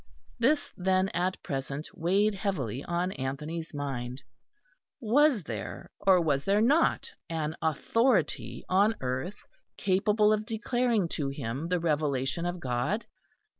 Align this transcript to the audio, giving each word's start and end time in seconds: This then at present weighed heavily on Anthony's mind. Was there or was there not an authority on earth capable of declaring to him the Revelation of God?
This 0.39 0.71
then 0.75 1.09
at 1.09 1.39
present 1.43 1.87
weighed 1.93 2.33
heavily 2.33 2.83
on 2.85 3.11
Anthony's 3.11 3.71
mind. 3.71 4.23
Was 4.99 5.43
there 5.43 5.91
or 5.99 6.19
was 6.19 6.43
there 6.43 6.59
not 6.59 7.13
an 7.29 7.55
authority 7.61 8.65
on 8.67 8.95
earth 9.01 9.45
capable 9.77 10.33
of 10.33 10.43
declaring 10.47 11.07
to 11.09 11.29
him 11.29 11.67
the 11.67 11.79
Revelation 11.79 12.47
of 12.47 12.59
God? 12.59 13.05